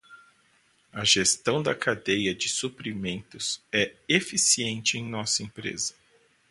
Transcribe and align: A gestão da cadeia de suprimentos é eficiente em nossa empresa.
A 0.91 1.05
gestão 1.05 1.61
da 1.61 1.75
cadeia 1.75 2.33
de 2.33 2.49
suprimentos 2.49 3.61
é 3.71 3.93
eficiente 4.09 4.97
em 4.97 5.07
nossa 5.07 5.43
empresa. 5.43 5.93